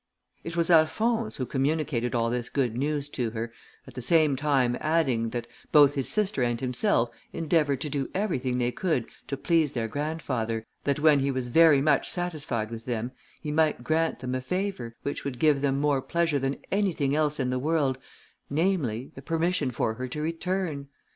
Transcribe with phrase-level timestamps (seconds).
[0.43, 3.53] It was Alphonse who communicated all this good news to her,
[3.85, 8.57] at the same time adding, that both his sister and himself endeavoured to do everything
[8.57, 13.11] they could to please their grandfather, that when he was very much satisfied with them,
[13.41, 17.39] he might grant them a favour, which would give them more pleasure than anything else
[17.39, 17.99] in the world,
[18.49, 20.87] namely, the permission for her to return.